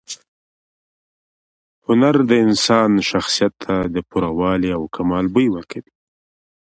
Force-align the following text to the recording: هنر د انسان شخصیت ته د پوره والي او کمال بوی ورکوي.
هنر 1.85 2.15
د 2.29 2.31
انسان 2.45 2.91
شخصیت 3.09 3.53
ته 3.63 3.75
د 3.95 3.97
پوره 4.09 4.29
والي 4.39 4.69
او 4.77 4.83
کمال 4.95 5.25
بوی 5.33 5.47
ورکوي. 5.51 5.91